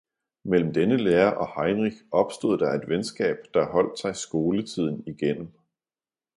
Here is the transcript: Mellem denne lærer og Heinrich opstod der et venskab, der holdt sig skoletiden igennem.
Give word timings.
Mellem 0.45 0.73
denne 0.73 0.97
lærer 0.97 1.31
og 1.31 1.63
Heinrich 1.63 2.01
opstod 2.11 2.57
der 2.57 2.73
et 2.73 2.89
venskab, 2.89 3.37
der 3.53 3.71
holdt 3.71 3.99
sig 3.99 4.15
skoletiden 4.15 5.03
igennem. 5.07 5.51